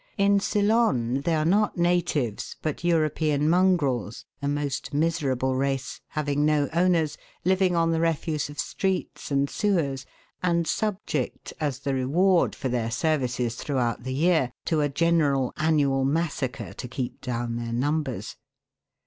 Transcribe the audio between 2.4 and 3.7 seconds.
but European